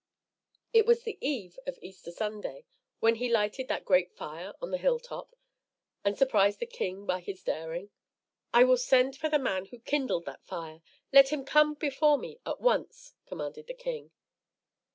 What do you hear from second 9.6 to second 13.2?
who kindled that fire. Let him come before me at once,"